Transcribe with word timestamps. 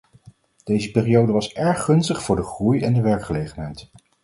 Deze 0.63 0.91
periode 0.91 1.31
was 1.31 1.53
erg 1.53 1.83
gunstig 1.83 2.23
voor 2.23 2.35
de 2.35 2.43
groei 2.43 2.81
en 2.81 2.93
de 2.93 3.01
werkgelegenheid. 3.01 3.89